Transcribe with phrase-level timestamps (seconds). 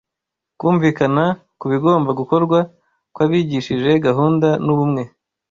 [0.59, 1.25] Kumvikana
[1.59, 2.59] ku bigomba gukorwa
[3.13, 5.03] kwabigishije gahunda n’ubumwe,